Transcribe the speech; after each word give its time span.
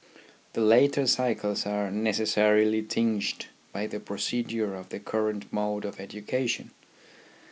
The 0.53 0.61
later 0.61 1.05
cycles 1.05 1.67
are 1.67 1.91
neces 1.91 2.33
sarily 2.33 2.89
tinged 2.89 3.45
by 3.71 3.85
the 3.85 3.99
procedure 3.99 4.73
of 4.73 4.89
the 4.89 4.99
current 4.99 5.45
mode 5.53 5.85
of 5.85 5.99
education. 5.99 6.71